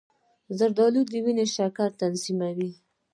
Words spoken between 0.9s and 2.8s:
د وینې شکر تنظیموي.